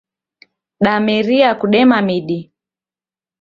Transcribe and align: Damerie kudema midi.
Damerie 0.83 1.49
kudema 1.61 1.97
midi. 2.07 2.39